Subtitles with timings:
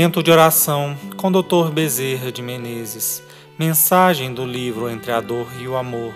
[0.00, 1.70] Momento de oração com Dr.
[1.70, 3.22] Bezerra de Menezes.
[3.58, 6.14] Mensagem do livro Entre a Dor e o Amor.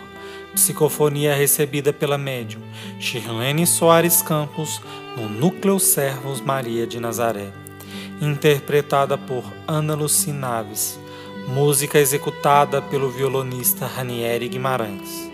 [0.55, 2.63] Psicofonia recebida pela médium
[2.99, 4.81] Shirlene Soares Campos
[5.19, 7.53] no Núcleo Servos Maria de Nazaré.
[8.23, 10.99] Interpretada por Ana Luci Naves.
[11.47, 15.31] Música executada pelo violonista Ranieri Guimarães.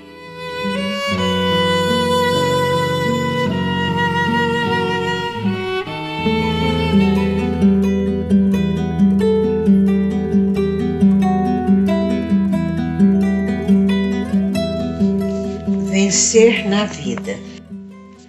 [16.11, 17.39] Vencer na vida.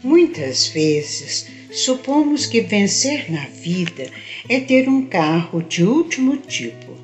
[0.03, 4.05] Muitas vezes supomos que vencer na vida
[4.47, 6.95] é ter um carro de último tipo,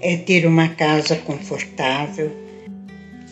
[0.00, 2.32] é ter uma casa confortável,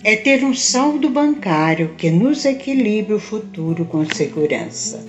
[0.04, 5.04] é ter um saldo bancário que nos equilibre o futuro com segurança.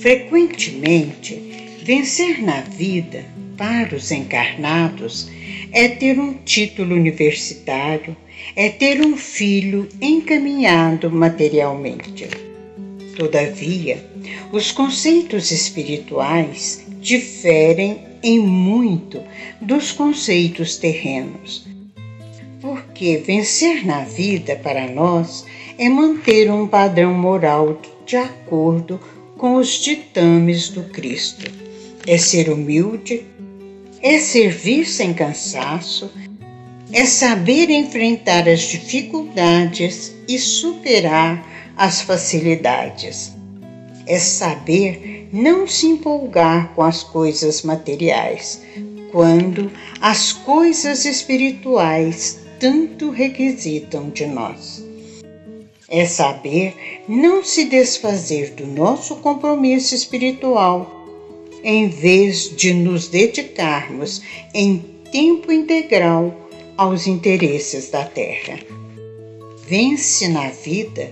[0.00, 1.40] Frequentemente,
[1.84, 3.24] vencer na vida
[3.58, 5.28] para os encarnados
[5.72, 8.16] é ter um título universitário,
[8.56, 12.28] é ter um filho encaminhado materialmente.
[13.16, 14.02] Todavia,
[14.52, 19.20] os conceitos espirituais diferem em muito
[19.60, 21.66] dos conceitos terrenos.
[22.60, 25.44] Porque vencer na vida para nós
[25.76, 29.00] é manter um padrão moral de acordo
[29.36, 31.50] com os ditames do Cristo.
[32.06, 33.22] É ser humilde,
[34.02, 36.10] é servir sem cansaço,
[36.92, 41.44] é saber enfrentar as dificuldades e superar
[41.76, 43.32] as facilidades.
[44.06, 48.62] É saber não se empolgar com as coisas materiais,
[49.12, 54.84] quando as coisas espirituais tanto requisitam de nós.
[55.88, 60.97] É saber não se desfazer do nosso compromisso espiritual
[61.62, 64.22] em vez de nos dedicarmos
[64.54, 66.34] em tempo integral
[66.76, 68.58] aos interesses da terra.
[69.66, 71.10] Vence na vida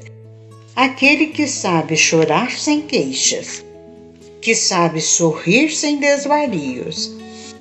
[0.74, 3.64] aquele que sabe chorar sem queixas,
[4.40, 7.12] que sabe sorrir sem desvarios,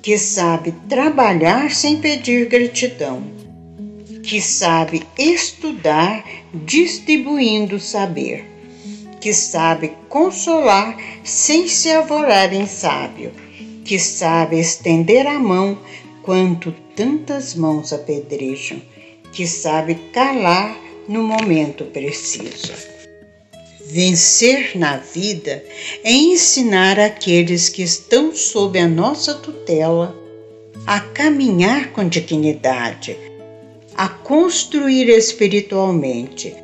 [0.02, 3.24] que sabe trabalhar sem pedir gratidão,
[4.22, 6.24] que sabe estudar
[6.54, 8.55] distribuindo saber
[9.26, 13.32] que sabe consolar sem se avorar em sábio,
[13.84, 15.76] que sabe estender a mão
[16.22, 18.80] quanto tantas mãos apedrejam,
[19.32, 20.78] que sabe calar
[21.08, 22.72] no momento preciso.
[23.86, 25.60] Vencer na vida
[26.04, 30.16] é ensinar aqueles que estão sob a nossa tutela
[30.86, 33.16] a caminhar com dignidade,
[33.96, 36.54] a construir espiritualmente,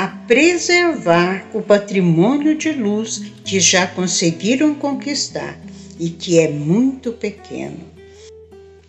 [0.00, 5.60] a preservar o patrimônio de luz que já conseguiram conquistar
[5.98, 7.84] e que é muito pequeno.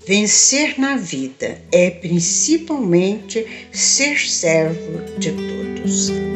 [0.08, 6.31] Vencer na vida é principalmente ser servo de todos.